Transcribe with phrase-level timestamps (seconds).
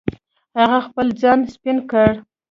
[0.59, 2.09] هغه خپل ځان سپین کړ.